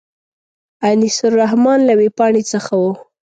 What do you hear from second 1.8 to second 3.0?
له وېبپاڼې څخه و.